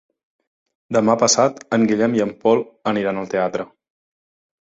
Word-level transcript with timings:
Demà 0.95 1.15
passat 1.23 1.59
en 1.77 1.85
Guillem 1.91 2.15
i 2.19 2.23
en 2.25 2.31
Pol 2.45 2.63
aniran 2.93 3.21
al 3.23 3.29
teatre. 3.35 3.67